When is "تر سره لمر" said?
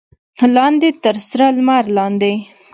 1.03-1.85